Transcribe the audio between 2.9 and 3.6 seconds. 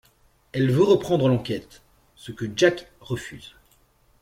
refuse.